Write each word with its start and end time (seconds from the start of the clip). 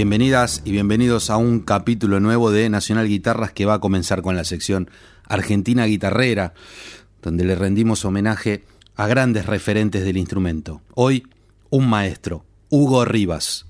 Bienvenidas 0.00 0.62
y 0.64 0.72
bienvenidos 0.72 1.28
a 1.28 1.36
un 1.36 1.60
capítulo 1.60 2.20
nuevo 2.20 2.50
de 2.50 2.70
Nacional 2.70 3.06
Guitarras 3.06 3.52
que 3.52 3.66
va 3.66 3.74
a 3.74 3.80
comenzar 3.80 4.22
con 4.22 4.34
la 4.34 4.44
sección 4.44 4.88
Argentina 5.28 5.84
Guitarrera, 5.84 6.54
donde 7.20 7.44
le 7.44 7.54
rendimos 7.54 8.06
homenaje 8.06 8.64
a 8.96 9.06
grandes 9.06 9.44
referentes 9.44 10.02
del 10.02 10.16
instrumento. 10.16 10.80
Hoy, 10.94 11.24
un 11.68 11.86
maestro, 11.90 12.46
Hugo 12.70 13.04
Rivas. 13.04 13.66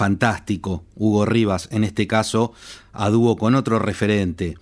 Fantástico, 0.00 0.86
Hugo 0.94 1.26
Rivas, 1.26 1.68
en 1.70 1.84
este 1.84 2.06
caso, 2.06 2.54
a 2.94 3.10
dúo 3.10 3.36
con 3.36 3.54
otro 3.54 3.78
referente, 3.78 4.56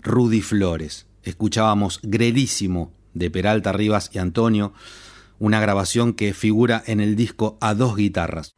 Rudy 0.00 0.40
Flores. 0.40 1.06
Escuchábamos 1.22 2.00
Gredísimo 2.02 2.90
de 3.14 3.30
Peralta 3.30 3.70
Rivas 3.70 4.10
y 4.12 4.18
Antonio, 4.18 4.72
una 5.38 5.60
grabación 5.60 6.14
que 6.14 6.34
figura 6.34 6.82
en 6.84 6.98
el 6.98 7.14
disco 7.14 7.58
a 7.60 7.74
dos 7.74 7.94
guitarras. 7.94 8.56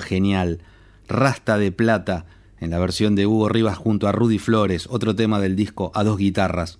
Genial. 0.00 0.60
Rasta 1.08 1.58
de 1.58 1.72
Plata, 1.72 2.26
en 2.60 2.70
la 2.70 2.78
versión 2.78 3.14
de 3.14 3.26
Hugo 3.26 3.48
Rivas 3.48 3.78
junto 3.78 4.08
a 4.08 4.12
Rudy 4.12 4.38
Flores, 4.38 4.86
otro 4.90 5.14
tema 5.14 5.40
del 5.40 5.56
disco 5.56 5.90
a 5.94 6.04
dos 6.04 6.18
guitarras. 6.18 6.78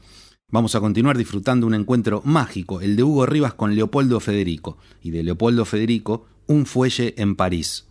Vamos 0.50 0.74
a 0.74 0.80
continuar 0.80 1.18
disfrutando 1.18 1.66
un 1.66 1.74
encuentro 1.74 2.22
mágico, 2.24 2.80
el 2.80 2.96
de 2.96 3.02
Hugo 3.02 3.26
Rivas 3.26 3.54
con 3.54 3.74
Leopoldo 3.74 4.20
Federico, 4.20 4.78
y 5.02 5.10
de 5.10 5.22
Leopoldo 5.22 5.64
Federico, 5.64 6.26
Un 6.46 6.64
fuelle 6.64 7.14
en 7.18 7.36
París. 7.36 7.86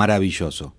Maravilloso. 0.00 0.72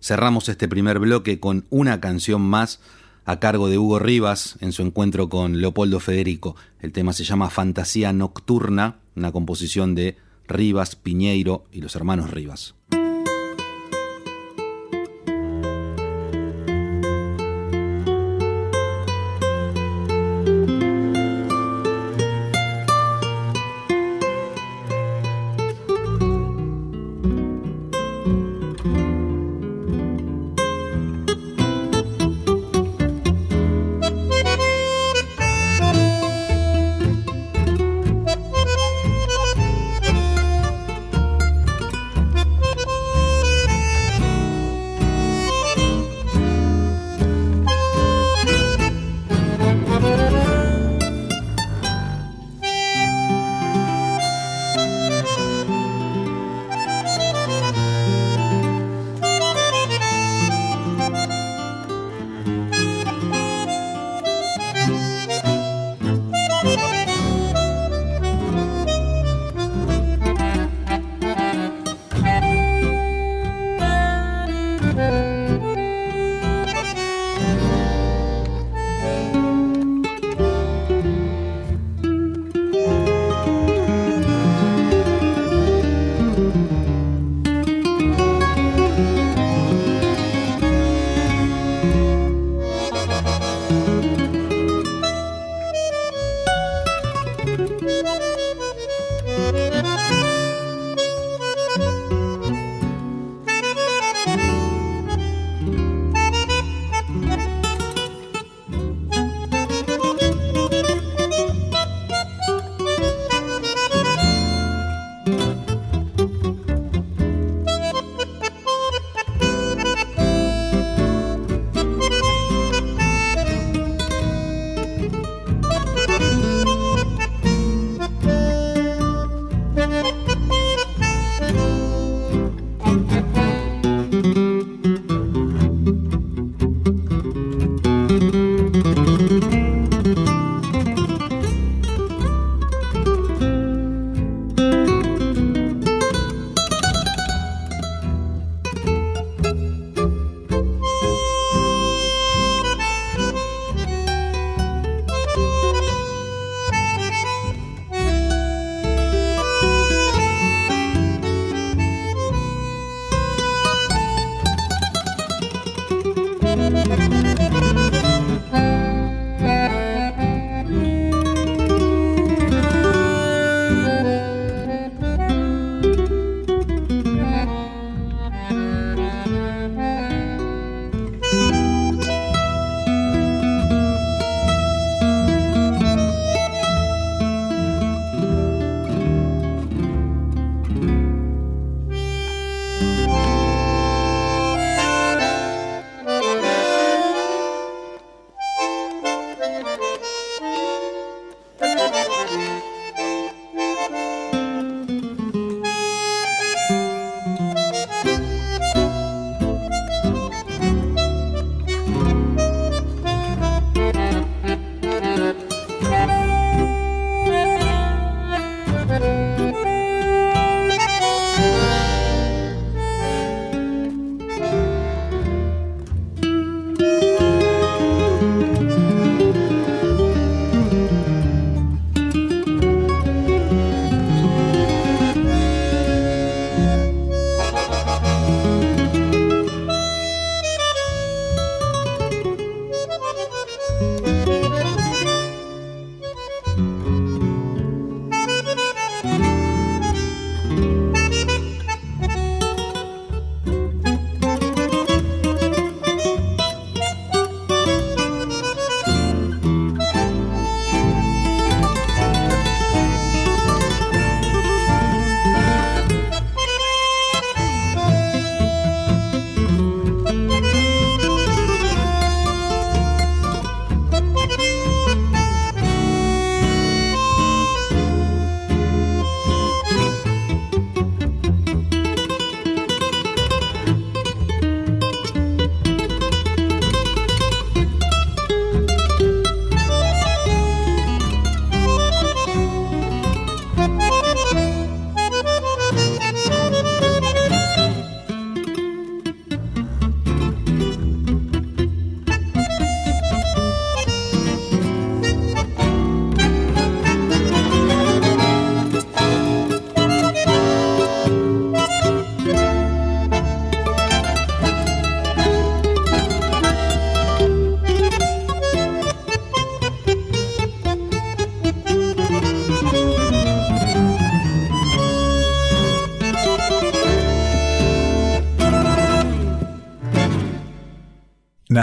Cerramos 0.00 0.48
este 0.48 0.66
primer 0.66 0.98
bloque 0.98 1.38
con 1.38 1.66
una 1.70 2.00
canción 2.00 2.42
más 2.42 2.80
a 3.24 3.38
cargo 3.38 3.68
de 3.68 3.78
Hugo 3.78 4.00
Rivas 4.00 4.56
en 4.60 4.72
su 4.72 4.82
encuentro 4.82 5.28
con 5.28 5.60
Leopoldo 5.60 6.00
Federico. 6.00 6.56
El 6.80 6.90
tema 6.90 7.12
se 7.12 7.22
llama 7.22 7.48
Fantasía 7.48 8.12
Nocturna, 8.12 8.96
una 9.14 9.30
composición 9.30 9.94
de 9.94 10.16
Rivas, 10.48 10.96
Piñeiro 10.96 11.62
y 11.70 11.80
los 11.80 11.94
hermanos 11.94 12.32
Rivas. 12.32 12.74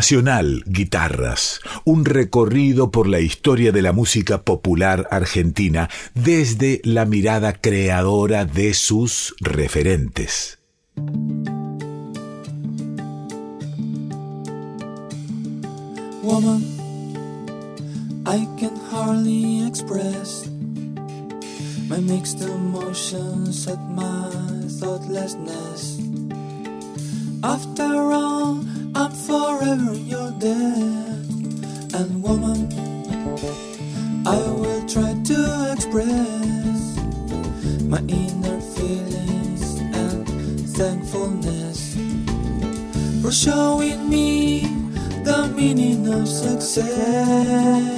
Nacional 0.04 0.66
Guitarras, 0.66 1.62
un 1.86 2.04
recorrido 2.04 2.92
por 2.92 3.08
la 3.08 3.22
historia 3.22 3.72
de 3.72 3.82
la 3.82 3.94
música 3.94 4.42
popular 4.42 5.08
argentina 5.12 5.90
desde 6.14 6.82
la 6.84 7.06
mirada 7.06 7.54
creadora 7.54 8.44
de 8.44 8.74
sus 8.74 9.34
referentes. 9.40 10.60
Woman, 16.22 16.66
I 18.26 18.46
can 18.60 18.76
hardly 18.92 19.66
express 19.66 20.50
my 21.88 22.02
mixed 22.02 22.42
emotions 22.42 23.70
at 23.70 23.80
my 23.90 24.30
thoughtlessness. 24.82 25.98
After 27.42 28.12
all, 28.12 28.83
I'm 28.96 29.12
forever 29.12 29.94
in 29.94 30.06
your 30.06 30.32
dead. 30.40 31.26
And 31.96 32.22
woman, 32.22 32.70
I 34.28 34.38
will 34.52 34.88
try 34.88 35.14
to 35.14 35.74
express 35.74 36.98
my 37.84 38.00
inner 38.08 38.62
feelings 38.62 39.80
and 39.80 40.28
thankfulness 40.78 41.96
for 43.24 43.32
showing 43.32 44.10
me 44.10 44.62
the 45.24 45.52
meaning 45.56 46.08
of 46.14 46.28
success. 46.28 47.94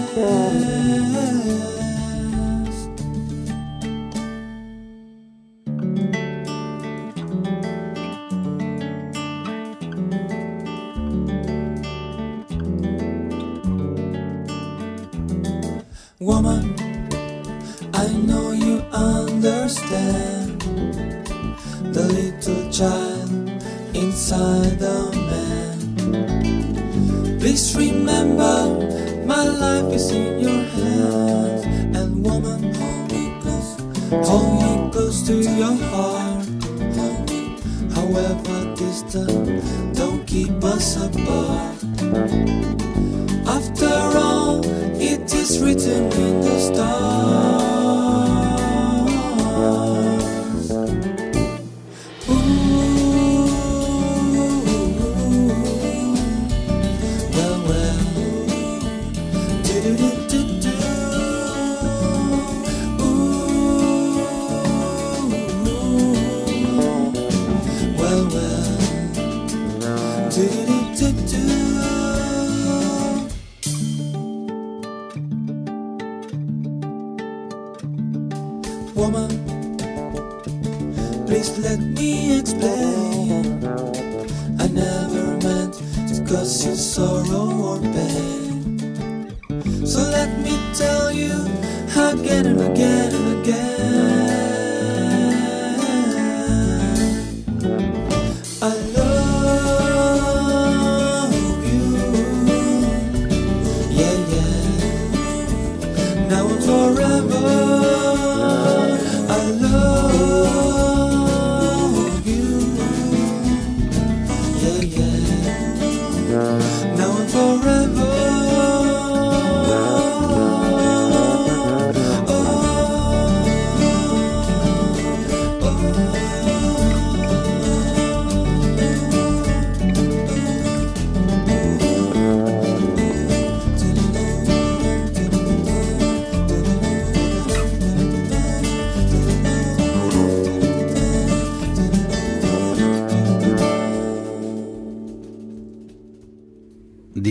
Please 27.45 27.75
remember, 27.75 29.23
my 29.23 29.43
life 29.45 29.93
is 29.93 30.09
in 30.09 30.39
your 30.39 30.63
hands. 30.63 31.63
And 31.95 32.25
woman, 32.25 32.73
hold 32.73 33.11
me 33.11 33.39
close, 33.39 34.27
hold 34.27 34.63
me 34.63 34.91
close 34.91 35.21
to 35.27 35.35
your 35.35 35.75
heart. 35.93 36.47
However 37.93 38.73
distant, 38.75 39.63
don't 39.95 40.25
keep 40.25 40.63
us 40.63 40.97
apart. 40.97 41.83
After 43.45 43.93
all, 44.17 44.65
it 44.99 45.31
is 45.31 45.61
written 45.61 46.11
in 46.13 46.41
the 46.41 46.59
stars. 46.59 47.54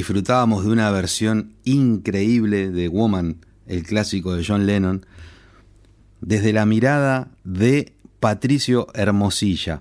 Disfrutábamos 0.05 0.67
de 0.67 0.71
una 0.71 0.91
versión 0.91 1.55
increíble 1.65 2.71
de 2.71 2.89
Woman, 2.89 3.39
el 3.67 3.85
clásico 3.85 4.35
de 4.35 4.45
John 4.47 4.67
Lennon, 4.67 5.07
desde 6.21 6.53
la 6.53 6.67
mirada 6.67 7.31
de 7.43 7.95
Patricio 8.21 8.89
Hermosilla. 8.93 9.81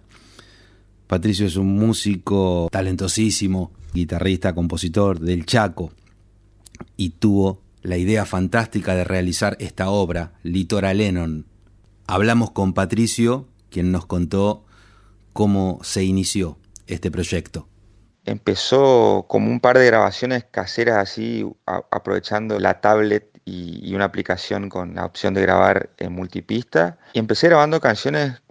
Patricio 1.08 1.46
es 1.46 1.58
un 1.58 1.76
músico 1.76 2.70
talentosísimo, 2.72 3.74
guitarrista, 3.94 4.56
compositor 4.56 5.20
del 5.20 5.46
Chaco, 5.46 5.92
y 6.96 7.10
tuvo 7.10 7.62
la 7.82 7.98
idea 7.98 8.26
fantástica 8.26 8.96
de 8.96 9.04
realizar 9.04 9.58
esta 9.60 9.90
obra, 9.90 10.36
Litora 10.42 10.94
Lennon. 10.94 11.48
Hablamos 12.08 12.52
con 12.52 12.72
Patricio, 12.72 13.50
quien 13.70 13.92
nos 13.92 14.06
contó 14.06 14.64
cómo 15.34 15.82
se 15.84 16.06
inició 16.06 16.58
este 16.88 17.12
proyecto 17.12 17.68
empezó 18.26 19.26
como 19.28 19.50
un 19.50 19.60
par 19.60 19.78
de 19.78 19.86
grabaciones 19.86 20.46
caseras 20.46 20.98
así, 20.98 21.46
aprovechando 21.66 22.60
la 22.60 22.82
tablet 22.82 23.30
y, 23.46 23.94
una 23.94 24.06
aplicación 24.06 24.70
con 24.70 24.96
la 24.96 25.06
opción 25.06 25.34
de 25.34 25.42
grabar 25.42 25.90
en 25.98 26.14
multipista. 26.14 26.98
Y 27.14 27.20
empecé 27.20 27.48
grabando 27.48 27.80
canciones 27.80 28.42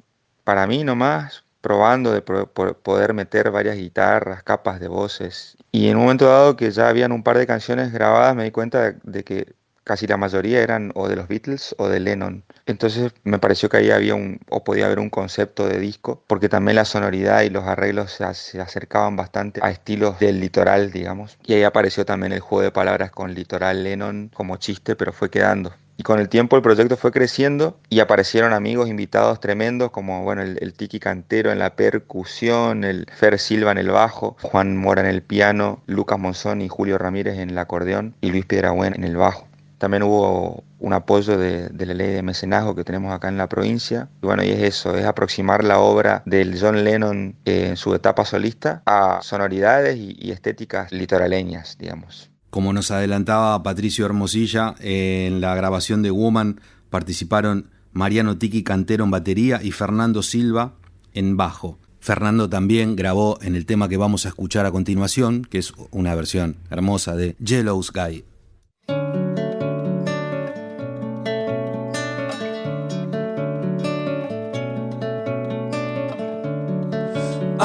para 0.45 0.67
mí 0.67 0.85
nomás, 0.85 1.45
probando 1.61 2.13
de 2.13 2.23
poder 2.23 3.15
meter 3.15 3.51
varias 3.51 3.77
guitarras, 3.77 4.43
capas 4.43 4.81
de 4.81 4.89
voces. 4.89 5.57
Y 5.71 5.89
en 5.89 5.97
un 5.97 6.03
momento 6.03 6.27
dado 6.27 6.57
que 6.57 6.71
ya 6.71 6.89
habían 6.89 7.13
un 7.13 7.23
par 7.23 7.39
de 7.39 7.47
canciones 7.47 7.93
grabadas, 7.93 8.35
me 8.35 8.45
di 8.45 8.51
cuenta 8.51 8.93
de 9.03 9.25
que 9.25 9.55
casi 9.85 10.07
la 10.07 10.17
mayoría 10.17 10.63
eran 10.63 10.93
o 10.95 11.09
de 11.09 11.17
los 11.17 11.29
Beatles 11.29 11.75
o 11.79 11.89
de 11.89 12.01
Lennon. 12.01 12.45
Entonces 12.67 13.13
me 13.25 13.39
pareció 13.39 13.69
que 13.69 13.79
ahí 13.79 13.91
había 13.91 14.15
un, 14.15 14.41
o 14.49 14.65
podía 14.65 14.87
haber 14.87 14.99
un 14.99 15.11
concepto 15.11 15.67
de 15.67 15.79
disco, 15.79 16.23
porque 16.27 16.49
también 16.49 16.77
la 16.77 16.85
sonoridad 16.85 17.43
y 17.43 17.51
los 17.51 17.65
arreglos 17.65 18.13
se, 18.13 18.61
acercaban 18.61 19.17
bastante 19.17 19.61
a 19.63 19.71
estilos 19.71 20.19
del 20.21 20.41
litoral, 20.41 20.93
digamos. 20.93 21.39
Y 21.45 21.55
ahí 21.55 21.65
apareció 21.65 22.05
también 22.05 22.33
el 22.33 22.41
juego 22.41 22.63
de 22.63 22.71
palabras 22.71 23.11
con 23.11 23.35
litoral 23.35 23.83
Lennon 23.83 24.31
como 24.33 24.57
chiste, 24.57 24.97
pero 24.97 25.13
fue 25.13 25.31
quedando. 25.31 25.73
Y 25.99 26.05
con 26.05 26.19
el 26.19 26.29
tiempo 26.29 26.57
el 26.57 26.63
proyecto 26.63 26.97
fue 26.97 27.13
creciendo 27.13 27.79
y 27.91 28.01
aparecieron 28.01 28.55
amigos 28.55 28.89
invitados 28.89 29.41
tremendos 29.41 29.91
como 29.91 30.23
bueno 30.25 30.43
el, 30.43 30.59
el 30.61 30.73
Tiki 30.73 30.99
Cantero 30.99 31.53
en 31.53 31.59
la 31.59 31.77
percusión, 31.77 32.83
el 32.83 33.07
Fer 33.15 33.39
Silva 33.39 33.73
en 33.73 33.79
el 33.79 33.91
bajo, 33.91 34.37
Juan 34.41 34.77
Mora 34.77 35.03
en 35.03 35.09
el 35.09 35.23
piano, 35.23 35.83
Lucas 35.87 36.19
Monzón 36.19 36.63
y 36.63 36.69
Julio 36.69 36.97
Ramírez 36.97 37.39
en 37.39 37.51
el 37.51 37.59
acordeón 37.59 38.15
y 38.21 38.31
Luis 38.31 38.47
Piedrabuena 38.47 38.97
en 38.97 39.05
el 39.05 39.17
bajo. 39.17 39.47
También 39.83 40.05
hubo 40.05 40.63
un 40.79 40.93
apoyo 40.93 41.37
de, 41.37 41.69
la 41.77 41.95
ley 41.95 42.13
de 42.13 42.23
mecenazgo 42.23 42.77
que 42.77 42.85
tenemos 42.85 43.13
acá 43.13 43.29
en 43.29 43.37
la 43.37 43.49
provincia. 43.49 44.09
Y 44.23 44.27
bueno, 44.27 44.45
y 44.45 44.51
es 44.51 44.61
eso, 44.61 44.97
es 44.97 45.05
aproximar 45.05 45.65
la 45.65 45.81
obra 45.81 46.23
del 46.25 46.57
John 46.57 46.85
Lennon 46.85 47.35
eh, 47.45 47.67
en 47.71 47.77
su 47.77 47.93
etapa 47.93 48.25
solista 48.25 48.85
a 48.87 49.19
sonoridades 49.23 49.97
y, 49.97 50.17
y 50.17 50.31
estéticas 50.31 50.93
litoraleñas, 50.93 51.79
digamos. 51.79 52.31
Como 52.49 52.73
nos 52.73 52.93
adelantaba 52.93 53.61
Patricio 53.65 54.07
Hermosilla, 54.07 54.77
en 54.79 55.41
la 55.41 55.57
grabación 55.57 56.03
de 56.03 56.13
Woman 56.13 56.61
participaron 56.89 57.69
Mariano 57.91 58.39
Tiki 58.39 58.63
Cantero 58.63 59.03
en 59.03 59.11
batería 59.11 59.59
y 59.65 59.73
Fernando 59.73 60.23
Silva 60.23 60.75
en 61.13 61.37
bajo. 61.37 61.81
Fernando 61.99 62.49
también 62.49 62.95
grabó 62.95 63.37
en 63.43 63.57
el 63.57 63.67
tema 63.67 63.89
que 63.89 63.97
vamos 63.97 64.27
a 64.27 64.29
escuchar 64.29 64.65
a 64.65 64.71
continuación, 64.71 65.43
que 65.45 65.59
es 65.59 65.73
una 65.91 66.15
versión 66.15 66.59
hermosa 66.71 67.17
de 67.17 67.35
Yellow 67.41 67.83
Sky. 67.83 68.25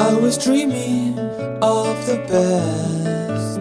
I 0.08 0.14
was 0.14 0.38
dreaming 0.38 1.18
of 1.60 2.06
the 2.06 2.16
past, 2.28 3.60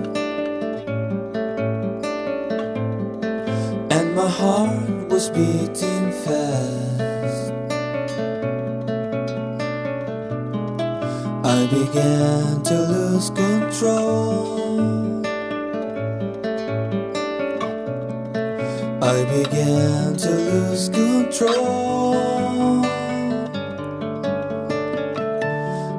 and 3.91 4.15
my 4.15 4.29
heart 4.29 5.09
was 5.09 5.29
beating 5.29 6.11
fast. 6.23 7.51
I 11.43 11.67
began 11.67 12.63
to 12.63 12.75
lose 12.93 13.29
control. 13.29 15.25
I 19.03 19.17
began 19.35 20.15
to 20.15 20.31
lose 20.31 20.87
control. 20.87 22.26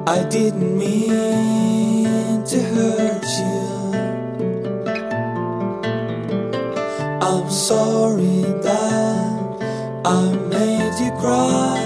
I 0.09 0.23
didn't 0.23 0.75
mean 0.75 2.43
to 2.43 2.63
hurt 2.73 3.25
you. 3.41 3.59
I'm 7.21 7.47
sorry 7.51 8.41
that 8.65 9.61
I 10.03 10.33
made 10.49 10.95
you 10.99 11.11
cry. 11.21 11.77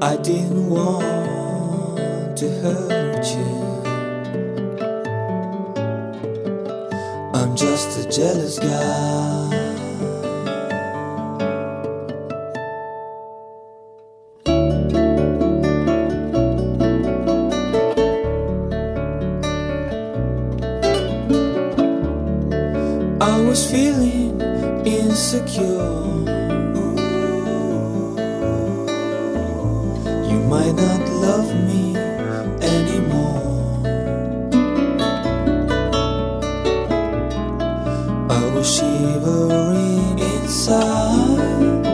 I 0.00 0.16
didn't 0.16 0.70
want 0.70 2.38
to 2.38 2.48
hurt 2.62 2.87
shivering 38.68 40.18
inside. 40.18 41.86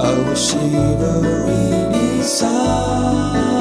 I 0.00 0.12
was 0.28 0.50
shivering 0.50 1.94
inside. 1.94 3.53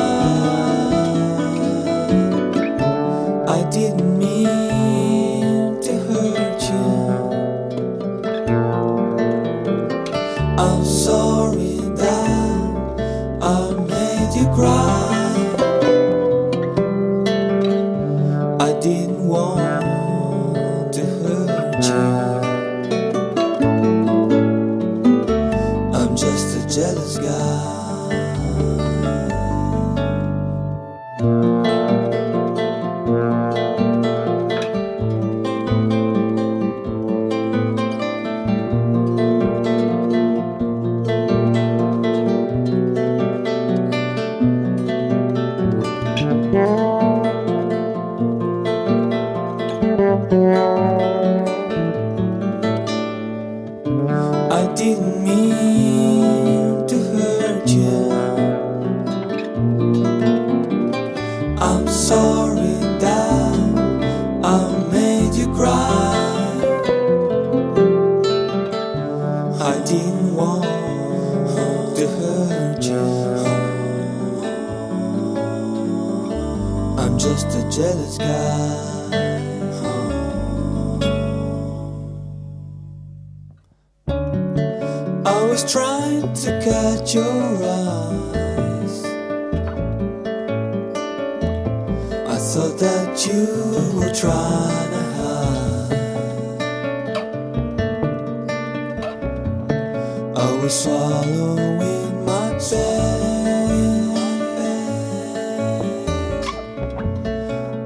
Swallowing 100.74 102.26
my 102.26 102.50
pain. 102.70 104.10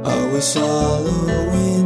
I 0.05 0.17
was 0.31 0.45
swallowing 0.53 1.76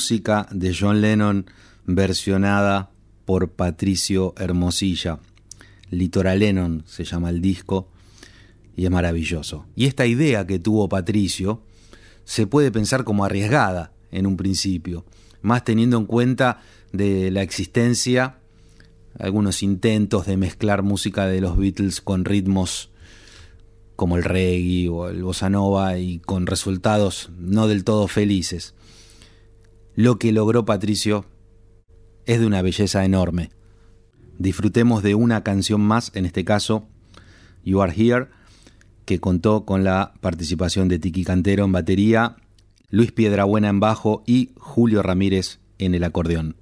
música 0.00 0.48
de 0.50 0.74
John 0.74 1.02
Lennon 1.02 1.44
versionada 1.84 2.90
por 3.26 3.50
Patricio 3.50 4.32
Hermosilla. 4.38 5.18
Litoral 5.90 6.38
Lennon 6.38 6.84
se 6.86 7.04
llama 7.04 7.28
el 7.28 7.42
disco 7.42 7.90
y 8.74 8.86
es 8.86 8.90
maravilloso. 8.90 9.66
Y 9.76 9.84
esta 9.84 10.06
idea 10.06 10.46
que 10.46 10.58
tuvo 10.58 10.88
Patricio 10.88 11.60
se 12.24 12.46
puede 12.46 12.72
pensar 12.72 13.04
como 13.04 13.26
arriesgada 13.26 13.92
en 14.10 14.26
un 14.26 14.38
principio, 14.38 15.04
más 15.42 15.64
teniendo 15.64 15.98
en 15.98 16.06
cuenta 16.06 16.62
de 16.94 17.30
la 17.30 17.42
existencia 17.42 18.38
algunos 19.18 19.62
intentos 19.62 20.24
de 20.24 20.38
mezclar 20.38 20.82
música 20.82 21.26
de 21.26 21.42
los 21.42 21.58
Beatles 21.58 22.00
con 22.00 22.24
ritmos 22.24 22.88
como 23.96 24.16
el 24.16 24.24
reggae 24.24 24.88
o 24.88 25.10
el 25.10 25.22
bossa 25.22 25.50
nova 25.50 25.98
y 25.98 26.20
con 26.20 26.46
resultados 26.46 27.28
no 27.38 27.68
del 27.68 27.84
todo 27.84 28.08
felices. 28.08 28.72
Lo 29.94 30.18
que 30.18 30.32
logró 30.32 30.64
Patricio 30.64 31.26
es 32.26 32.40
de 32.40 32.46
una 32.46 32.62
belleza 32.62 33.04
enorme. 33.04 33.50
Disfrutemos 34.38 35.02
de 35.02 35.14
una 35.14 35.42
canción 35.42 35.80
más, 35.80 36.12
en 36.14 36.26
este 36.26 36.44
caso 36.44 36.88
You 37.64 37.82
Are 37.82 37.92
Here, 37.94 38.28
que 39.04 39.20
contó 39.20 39.64
con 39.64 39.84
la 39.84 40.14
participación 40.20 40.88
de 40.88 40.98
Tiki 40.98 41.24
Cantero 41.24 41.64
en 41.64 41.72
batería, 41.72 42.36
Luis 42.88 43.12
Piedrabuena 43.12 43.68
en 43.68 43.80
bajo 43.80 44.22
y 44.26 44.52
Julio 44.56 45.02
Ramírez 45.02 45.58
en 45.78 45.94
el 45.94 46.04
acordeón. 46.04 46.56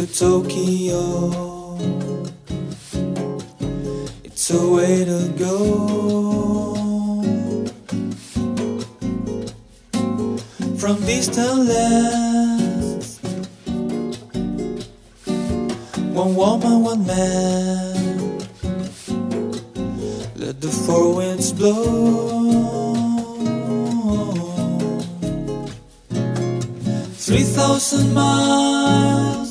To 0.00 0.06
Tokyo. 0.18 1.76
It's 4.24 4.50
a 4.50 4.66
way 4.74 5.04
to 5.04 5.28
go 5.36 5.56
from 10.78 10.96
distant 11.04 11.68
lands. 11.68 13.20
One 16.14 16.34
woman, 16.34 16.82
one 16.82 17.06
man. 17.06 18.38
Let 20.36 20.60
the 20.62 20.70
four 20.86 21.16
winds 21.16 21.52
blow. 21.52 22.38
Three 27.18 27.44
thousand 27.44 28.14
miles 28.14 29.49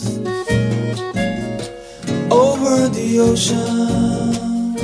over 2.69 2.89
the 2.89 3.19
ocean. 3.19 4.75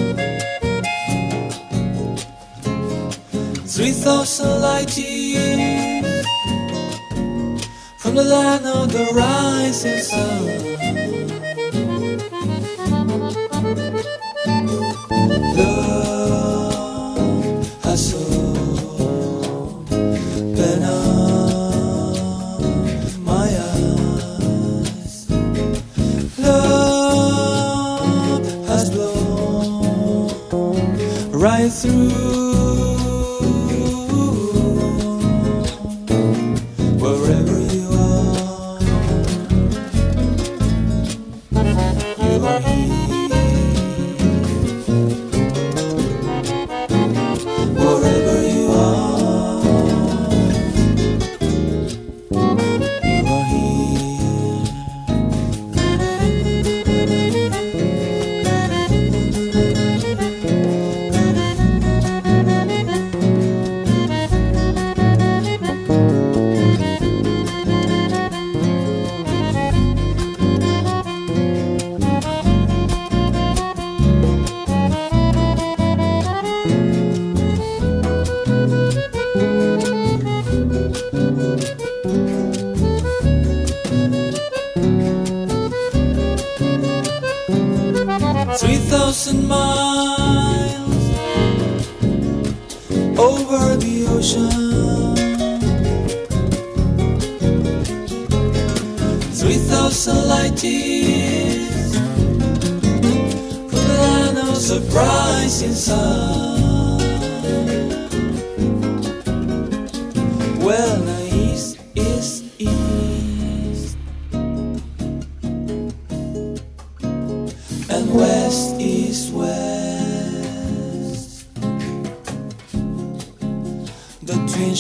Three 3.66 3.92
thousand 3.92 4.62
light 4.62 4.98
years 4.98 6.26
from 7.98 8.16
the 8.16 8.24
land 8.24 8.66
of 8.66 8.92
the 8.92 9.06
rising 9.14 10.00
sun. 10.00 10.75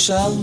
Shall 0.05 0.35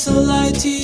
so 0.00 0.12
light. 0.18 0.79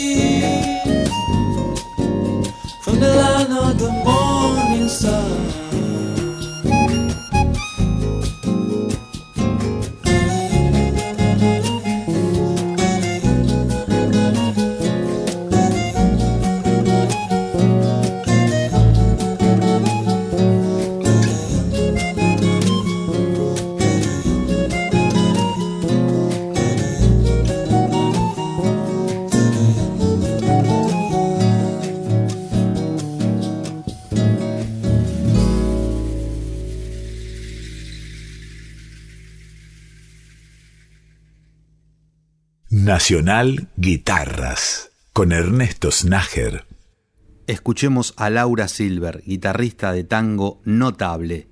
Nacional 42.97 43.69
Guitarras 43.77 44.91
con 45.13 45.33
Ernesto 45.33 45.91
Snager. 45.91 46.65
Escuchemos 47.47 48.15
a 48.17 48.31
Laura 48.31 48.69
Silver, 48.69 49.23
guitarrista 49.27 49.93
de 49.93 50.03
tango 50.03 50.63
notable. 50.65 51.47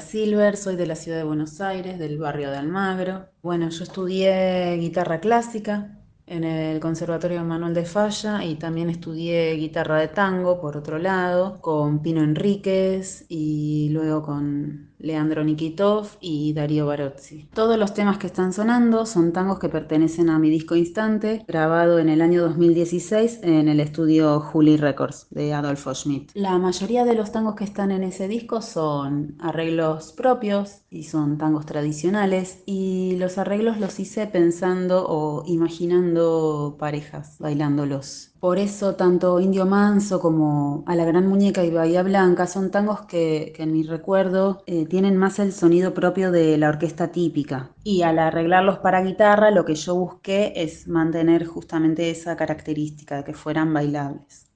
Silver, 0.00 0.56
soy 0.56 0.76
de 0.76 0.86
la 0.86 0.94
ciudad 0.96 1.18
de 1.18 1.24
Buenos 1.24 1.60
Aires, 1.60 1.98
del 1.98 2.18
barrio 2.18 2.50
de 2.50 2.56
Almagro. 2.58 3.28
Bueno, 3.42 3.68
yo 3.70 3.84
estudié 3.84 4.76
guitarra 4.78 5.20
clásica 5.20 5.98
en 6.26 6.44
el 6.44 6.80
Conservatorio 6.80 7.42
Manuel 7.44 7.74
de 7.74 7.84
Falla 7.84 8.44
y 8.44 8.56
también 8.56 8.90
estudié 8.90 9.52
guitarra 9.54 9.98
de 10.00 10.08
tango, 10.08 10.60
por 10.60 10.76
otro 10.76 10.98
lado, 10.98 11.60
con 11.60 12.02
Pino 12.02 12.22
Enríquez 12.22 13.24
y 13.28 13.88
luego 13.90 14.22
con 14.22 14.87
Leandro 14.98 15.44
Nikitov 15.44 16.08
y 16.20 16.52
Darío 16.52 16.86
Barozzi. 16.86 17.48
Todos 17.54 17.78
los 17.78 17.94
temas 17.94 18.18
que 18.18 18.26
están 18.26 18.52
sonando 18.52 19.06
son 19.06 19.32
tangos 19.32 19.58
que 19.58 19.68
pertenecen 19.68 20.30
a 20.30 20.38
mi 20.38 20.50
disco 20.50 20.76
Instante, 20.76 21.44
grabado 21.46 21.98
en 21.98 22.08
el 22.08 22.20
año 22.20 22.42
2016 22.42 23.40
en 23.42 23.68
el 23.68 23.80
estudio 23.80 24.40
Juli 24.40 24.76
Records 24.76 25.26
de 25.30 25.54
Adolfo 25.54 25.94
Schmidt. 25.94 26.30
La 26.34 26.58
mayoría 26.58 27.04
de 27.04 27.14
los 27.14 27.32
tangos 27.32 27.54
que 27.54 27.64
están 27.64 27.90
en 27.90 28.02
ese 28.02 28.28
disco 28.28 28.62
son 28.62 29.36
arreglos 29.40 30.12
propios 30.12 30.82
y 30.90 31.04
son 31.04 31.38
tangos 31.38 31.66
tradicionales 31.66 32.62
y 32.66 33.16
los 33.18 33.38
arreglos 33.38 33.78
los 33.78 33.98
hice 34.00 34.26
pensando 34.26 35.06
o 35.08 35.44
imaginando 35.46 36.76
parejas 36.78 37.36
bailándolos. 37.38 38.32
Por 38.40 38.58
eso 38.58 38.94
tanto 38.94 39.40
Indio 39.40 39.66
Manso 39.66 40.20
como 40.20 40.84
A 40.86 40.94
la 40.94 41.04
Gran 41.04 41.26
Muñeca 41.26 41.64
y 41.64 41.70
Bahía 41.70 42.04
Blanca 42.04 42.46
son 42.46 42.70
tangos 42.70 43.00
que, 43.02 43.52
en 43.58 43.72
mi 43.72 43.82
recuerdo 43.82 44.62
eh, 44.66 44.86
tienen 44.86 45.16
más 45.16 45.40
el 45.40 45.52
sonido 45.52 45.92
propio 45.92 46.30
de 46.30 46.56
la 46.56 46.68
orquesta 46.68 47.08
típica. 47.08 47.70
Y 47.82 48.02
al 48.02 48.18
arreglarlos 48.18 48.78
para 48.78 49.02
guitarra 49.02 49.50
lo 49.50 49.64
que 49.64 49.74
yo 49.74 49.96
busqué 49.96 50.52
es 50.54 50.86
mantener 50.86 51.46
justamente 51.46 52.10
esa 52.10 52.36
característica 52.36 53.16
de 53.16 53.24
que 53.24 53.34
fueran 53.34 53.74
bailables. 53.74 54.46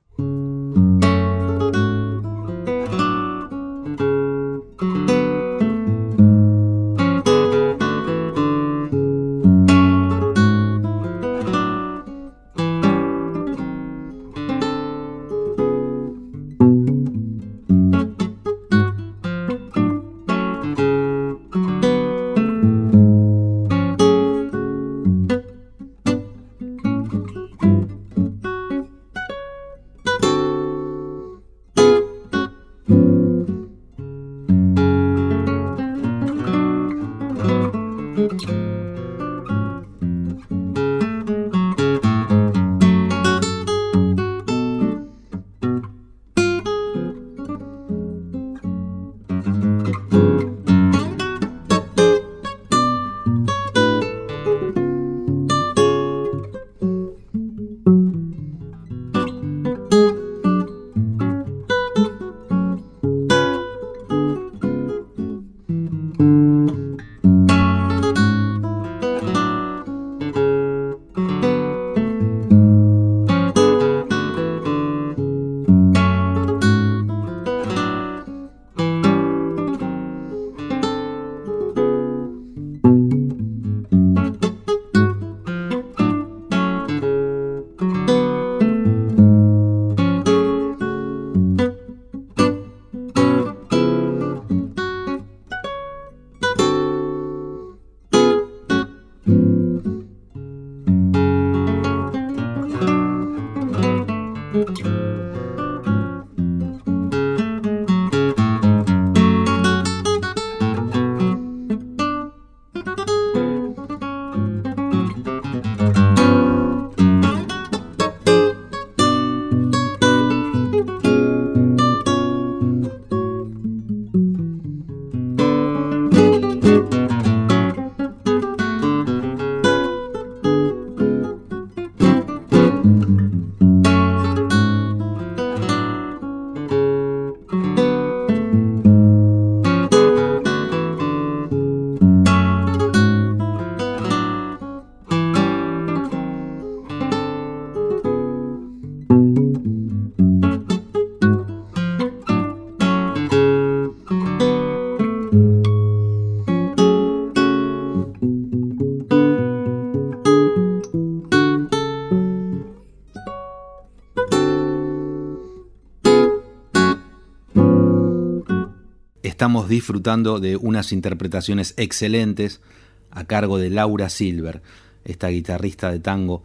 Estamos 169.53 169.69
disfrutando 169.69 170.41
de 170.41 170.57
unas 170.57 170.93
interpretaciones 170.93 171.75
excelentes 171.77 172.63
a 173.11 173.27
cargo 173.27 173.59
de 173.59 173.69
Laura 173.69 174.09
Silver, 174.09 174.63
esta 175.05 175.29
guitarrista 175.29 175.93
de 175.93 176.01
tango 176.01 176.43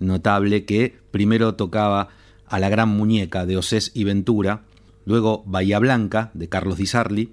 notable 0.00 0.64
que 0.64 0.98
primero 1.12 1.54
tocaba 1.54 2.08
a 2.48 2.58
la 2.58 2.68
gran 2.68 2.88
muñeca 2.88 3.46
de 3.46 3.58
Osés 3.58 3.92
y 3.94 4.02
Ventura, 4.02 4.64
luego 5.04 5.44
Bahía 5.46 5.78
Blanca 5.78 6.32
de 6.34 6.48
Carlos 6.48 6.78
Di 6.78 6.86
Sarli 6.86 7.30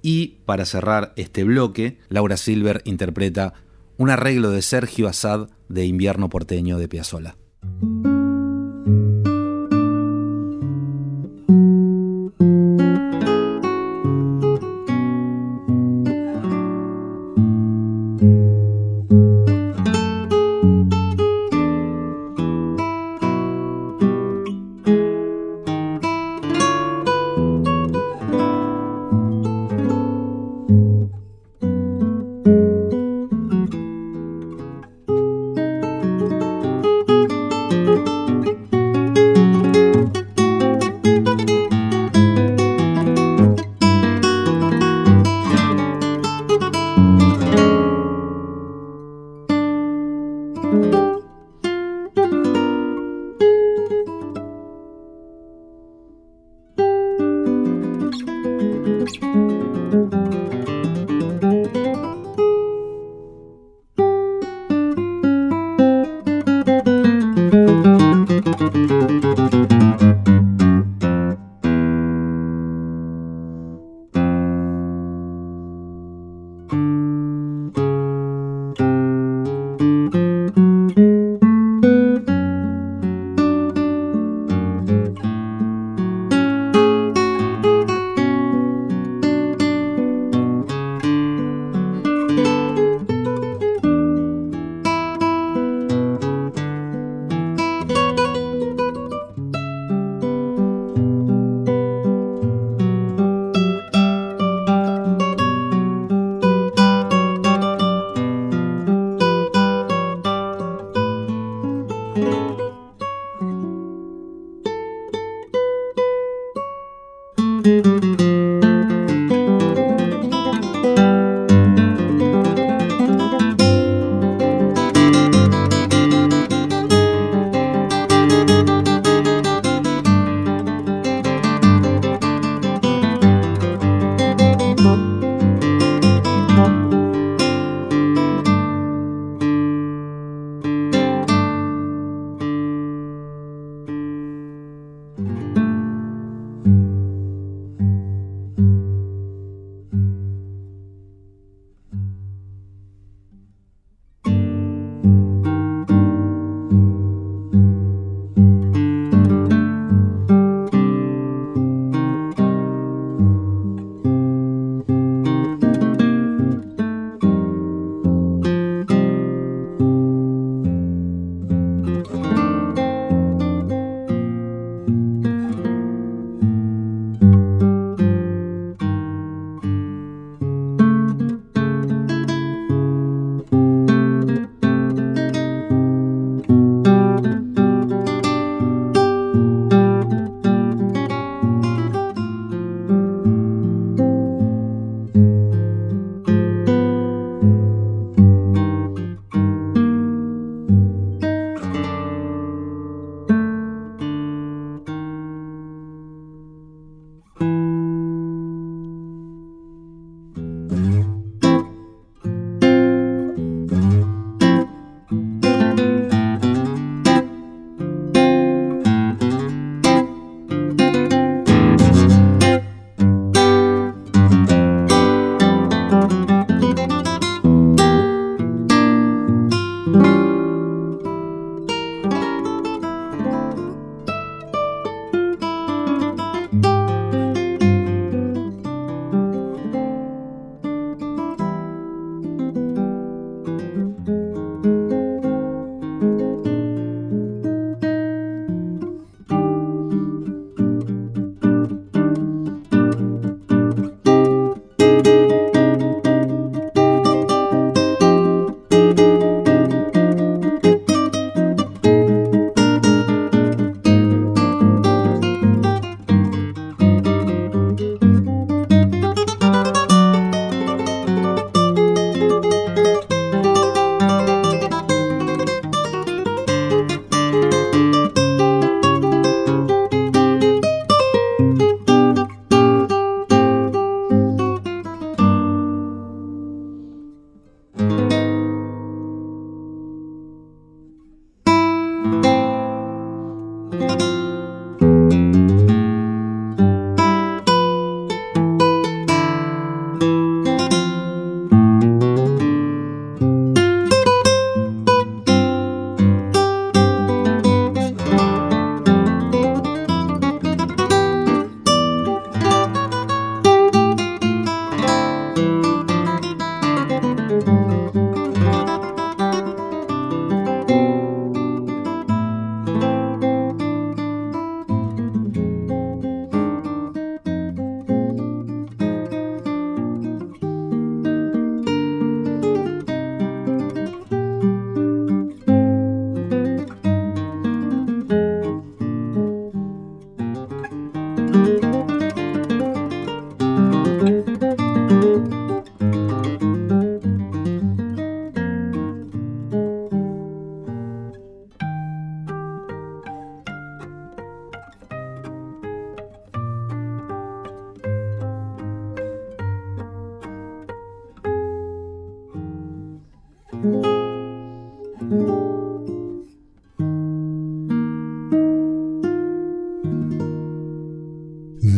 y 0.00 0.38
para 0.46 0.64
cerrar 0.64 1.12
este 1.16 1.44
bloque, 1.44 1.98
Laura 2.08 2.38
Silver 2.38 2.80
interpreta 2.86 3.52
un 3.98 4.08
arreglo 4.08 4.50
de 4.50 4.62
Sergio 4.62 5.08
Assad 5.08 5.50
de 5.68 5.84
Invierno 5.84 6.30
porteño 6.30 6.78
de 6.78 6.88
Piazzolla. 6.88 7.36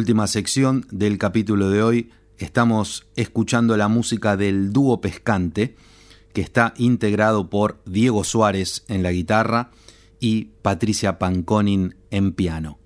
Última 0.00 0.26
sección 0.26 0.86
del 0.90 1.18
capítulo 1.18 1.68
de 1.68 1.82
hoy 1.82 2.10
estamos 2.38 3.06
escuchando 3.16 3.76
la 3.76 3.88
música 3.88 4.34
del 4.34 4.72
dúo 4.72 5.02
pescante, 5.02 5.76
que 6.32 6.40
está 6.40 6.72
integrado 6.78 7.50
por 7.50 7.82
Diego 7.84 8.24
Suárez 8.24 8.82
en 8.88 9.02
la 9.02 9.12
guitarra 9.12 9.72
y 10.18 10.52
Patricia 10.62 11.18
Panconin 11.18 11.96
en 12.10 12.32
piano. 12.32 12.78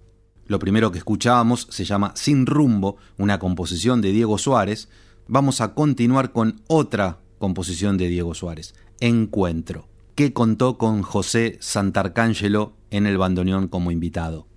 Lo 0.46 0.58
primero 0.58 0.90
que 0.90 0.98
escuchábamos 0.98 1.68
se 1.70 1.84
llama 1.84 2.14
Sin 2.16 2.46
rumbo, 2.46 2.96
una 3.16 3.38
composición 3.38 4.00
de 4.00 4.10
Diego 4.10 4.36
Suárez. 4.36 4.88
Vamos 5.28 5.60
a 5.60 5.72
continuar 5.72 6.32
con 6.32 6.62
otra 6.66 7.20
composición 7.38 7.96
de 7.96 8.08
Diego 8.08 8.34
Suárez, 8.34 8.74
Encuentro, 8.98 9.86
que 10.16 10.32
contó 10.32 10.78
con 10.78 11.02
José 11.02 11.58
Santarcángelo 11.60 12.74
en 12.90 13.06
el 13.06 13.18
bandoneón 13.18 13.68
como 13.68 13.92
invitado. 13.92 14.48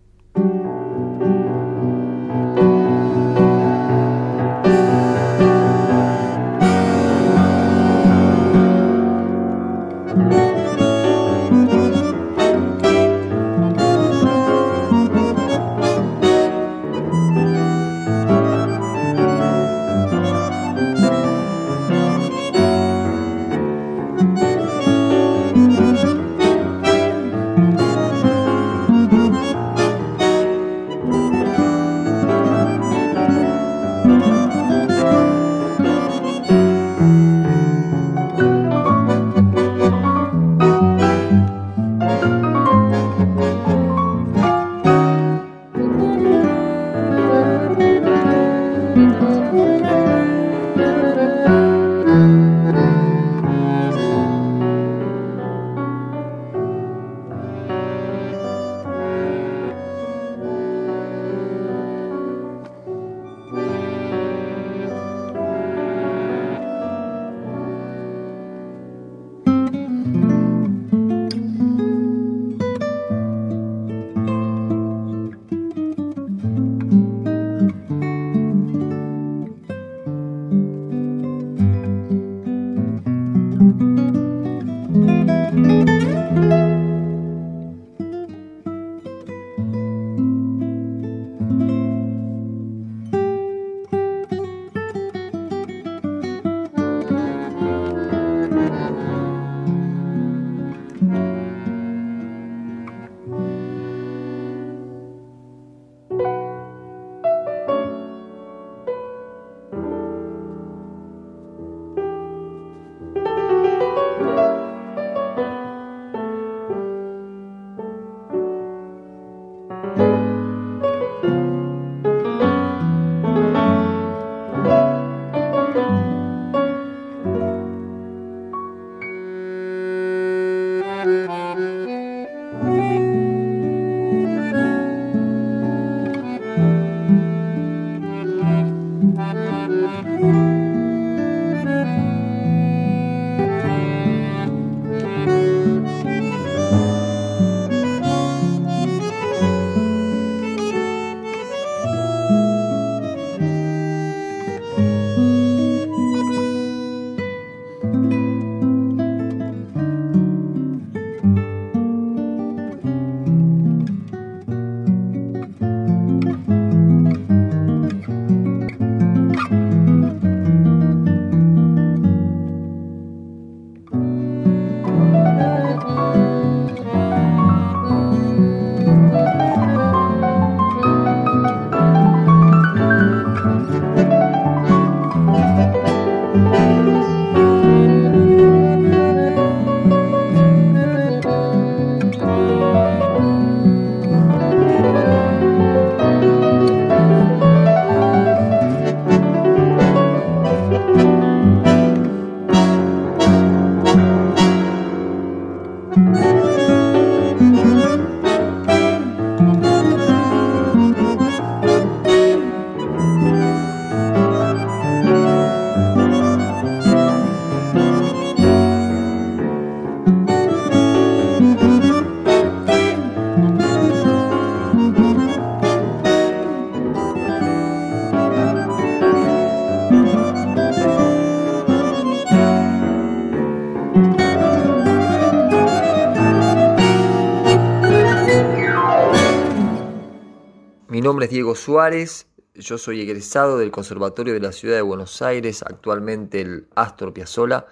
Nombre 241.08 241.28
es 241.28 241.32
Diego 241.32 241.56
Suárez, 241.56 242.28
yo 242.54 242.78
soy 242.78 243.00
egresado 243.00 243.58
del 243.58 243.72
Conservatorio 243.72 244.34
de 244.34 244.42
la 244.42 244.52
Ciudad 244.52 244.76
de 244.76 244.82
Buenos 244.82 245.22
Aires, 245.22 245.64
actualmente 245.64 246.42
el 246.42 246.68
Astor 246.76 247.14
Piazzolla, 247.14 247.66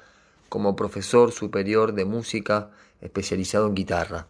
como 0.48 0.78
profesor 0.78 1.34
superior 1.34 1.94
de 1.94 2.06
música 2.06 2.72
especializado 3.02 3.68
en 3.68 3.76
guitarra. 3.76 4.28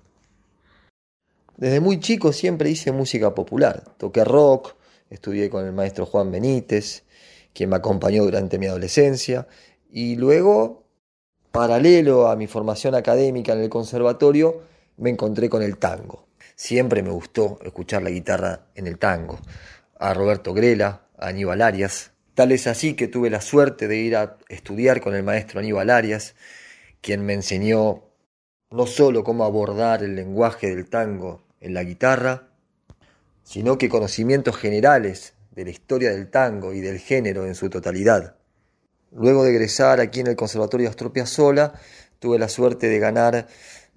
Desde 1.56 1.82
muy 1.82 2.00
chico 2.00 2.34
siempre 2.34 2.72
hice 2.72 2.92
música 2.92 3.36
popular, 3.36 3.84
toqué 4.00 4.24
rock, 4.24 4.74
estudié 5.12 5.52
con 5.52 5.68
el 5.68 5.72
maestro 5.72 6.08
Juan 6.08 6.32
Benítez, 6.32 7.04
quien 7.54 7.70
me 7.70 7.76
acompañó 7.76 8.24
durante 8.24 8.58
mi 8.58 8.66
adolescencia, 8.66 9.48
y 9.92 10.16
luego, 10.16 10.84
paralelo 11.52 12.28
a 12.28 12.36
mi 12.36 12.48
formación 12.48 12.96
académica 12.96 13.54
en 13.54 13.60
el 13.60 13.70
conservatorio, 13.70 14.64
me 14.98 15.12
encontré 15.12 15.48
con 15.48 15.62
el 15.62 15.78
tango. 15.78 16.25
Siempre 16.56 17.04
me 17.04 17.12
gustó 17.12 17.60
escuchar 17.64 18.02
la 18.02 18.10
guitarra 18.10 18.68
en 18.76 18.88
el 18.88 18.98
tango. 18.98 19.40
A 20.00 20.14
Roberto 20.14 20.54
Grela, 20.54 21.08
a 21.18 21.28
Aníbal 21.28 21.62
Arias. 21.62 22.12
Tal 22.34 22.52
es 22.52 22.68
así 22.68 22.96
que 22.96 23.08
tuve 23.08 23.30
la 23.30 23.42
suerte 23.42 23.88
de 23.88 23.98
ir 23.98 24.16
a 24.16 24.38
estudiar 24.50 25.02
con 25.02 25.16
el 25.16 25.24
maestro 25.24 25.60
Aníbal 25.60 25.90
Arias, 25.90 26.36
quien 27.02 27.26
me 27.26 27.34
enseñó 27.34 28.04
no 28.72 28.88
solo 28.88 29.24
cómo 29.24 29.44
abordar 29.44 30.04
el 30.04 30.16
lenguaje 30.16 30.74
del 30.74 30.90
tango 30.90 31.44
en 31.60 31.74
la 31.74 31.84
guitarra, 31.84 32.50
sino 33.44 33.78
que 33.78 33.90
conocimientos 33.90 34.58
generales 34.58 35.34
de 35.52 35.66
la 35.66 35.72
historia 35.72 36.12
del 36.12 36.30
tango 36.30 36.74
y 36.74 36.82
del 36.82 37.00
género 37.00 37.46
en 37.46 37.56
su 37.56 37.70
totalidad. 37.70 38.36
Luego 39.12 39.44
de 39.44 39.52
egresar 39.52 40.00
aquí 40.00 40.20
en 40.22 40.28
el 40.28 40.36
Conservatorio 40.36 40.90
Astropia 40.90 41.26
Sola, 41.26 41.74
tuve 42.20 42.40
la 42.40 42.50
suerte 42.50 42.88
de 42.88 43.00
ganar 43.00 43.48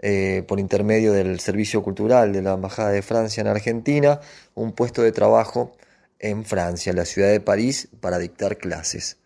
eh, 0.00 0.44
por 0.46 0.60
intermedio 0.60 1.12
del 1.12 1.40
Servicio 1.40 1.82
Cultural 1.82 2.32
de 2.32 2.42
la 2.42 2.52
Embajada 2.52 2.90
de 2.90 3.02
Francia 3.02 3.40
en 3.40 3.48
Argentina, 3.48 4.20
un 4.54 4.72
puesto 4.72 5.02
de 5.02 5.12
trabajo 5.12 5.72
en 6.20 6.44
Francia, 6.44 6.90
en 6.90 6.96
la 6.96 7.04
ciudad 7.04 7.30
de 7.30 7.40
París, 7.40 7.88
para 8.00 8.18
dictar 8.18 8.58
clases. 8.58 9.18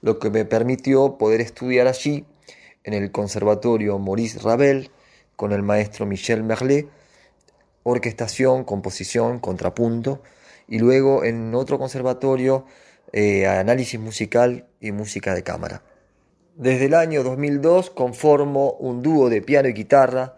Lo 0.00 0.18
que 0.18 0.30
me 0.30 0.44
permitió 0.44 1.18
poder 1.18 1.40
estudiar 1.40 1.86
allí, 1.86 2.24
en 2.84 2.94
el 2.94 3.10
Conservatorio 3.10 3.98
Maurice 3.98 4.38
Ravel, 4.38 4.90
con 5.36 5.52
el 5.52 5.62
maestro 5.62 6.06
Michel 6.06 6.42
Merlet, 6.42 6.88
orquestación, 7.82 8.64
composición, 8.64 9.38
contrapunto, 9.38 10.22
y 10.66 10.78
luego 10.78 11.24
en 11.24 11.54
otro 11.54 11.78
conservatorio, 11.78 12.64
eh, 13.12 13.46
análisis 13.46 13.98
musical 13.98 14.66
y 14.80 14.92
música 14.92 15.34
de 15.34 15.42
cámara. 15.42 15.82
Desde 16.58 16.86
el 16.86 16.94
año 16.94 17.22
2002 17.22 17.90
conformo 17.90 18.72
un 18.80 19.00
dúo 19.00 19.28
de 19.28 19.42
piano 19.42 19.68
y 19.68 19.74
guitarra, 19.74 20.34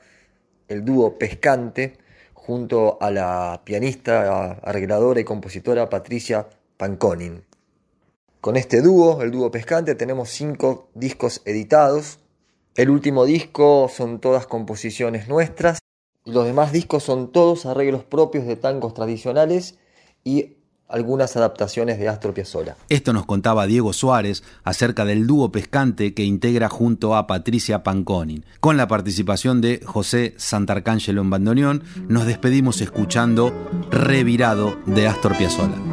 el 0.68 0.84
dúo 0.84 1.16
Pescante, 1.18 1.96
junto 2.34 2.98
a 3.00 3.10
la 3.10 3.62
pianista, 3.64 4.52
arregladora 4.62 5.20
y 5.20 5.24
compositora 5.24 5.88
Patricia 5.88 6.46
Panconin. 6.76 7.42
Con 8.42 8.58
este 8.58 8.82
dúo, 8.82 9.22
el 9.22 9.30
dúo 9.30 9.50
Pescante, 9.50 9.94
tenemos 9.94 10.28
cinco 10.28 10.90
discos 10.92 11.40
editados. 11.46 12.18
El 12.74 12.90
último 12.90 13.24
disco 13.24 13.90
son 13.90 14.20
todas 14.20 14.46
composiciones 14.46 15.26
nuestras. 15.26 15.78
Los 16.26 16.44
demás 16.44 16.70
discos 16.70 17.02
son 17.02 17.32
todos 17.32 17.64
arreglos 17.64 18.04
propios 18.04 18.44
de 18.44 18.56
tangos 18.56 18.92
tradicionales 18.92 19.78
y 20.22 20.58
algunas 20.90 21.36
adaptaciones 21.36 21.98
de 21.98 22.08
Astor 22.08 22.34
Piazzolla. 22.34 22.76
Esto 22.88 23.12
nos 23.12 23.26
contaba 23.26 23.66
Diego 23.66 23.92
Suárez 23.92 24.42
acerca 24.64 25.04
del 25.04 25.26
dúo 25.26 25.52
pescante 25.52 26.14
que 26.14 26.24
integra 26.24 26.68
junto 26.68 27.16
a 27.16 27.26
Patricia 27.26 27.82
Panconin. 27.82 28.44
Con 28.60 28.76
la 28.76 28.88
participación 28.88 29.60
de 29.60 29.80
José 29.84 30.34
Santarcángelo 30.36 31.22
en 31.22 31.30
bandoneón, 31.30 31.82
nos 32.08 32.26
despedimos 32.26 32.80
escuchando 32.80 33.52
Revirado 33.90 34.76
de 34.86 35.08
Astor 35.08 35.36
Piazzolla. 35.36 35.89